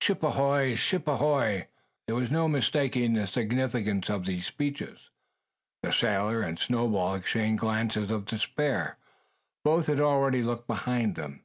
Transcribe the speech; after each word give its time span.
Ship 0.00 0.20
ahoy! 0.24 0.74
ship 0.74 1.06
ahoy!" 1.06 1.68
There 2.08 2.16
was 2.16 2.32
no 2.32 2.48
mistaking 2.48 3.14
the 3.14 3.28
signification 3.28 4.02
of 4.12 4.26
these 4.26 4.44
speeches. 4.44 5.10
The 5.84 5.92
sailor 5.92 6.42
and 6.42 6.58
Snowball 6.58 7.14
exchanged 7.14 7.60
glances 7.60 8.10
of 8.10 8.26
despair. 8.26 8.98
Both 9.62 9.86
had 9.86 10.00
already 10.00 10.42
looked 10.42 10.66
behind 10.66 11.14
them. 11.14 11.44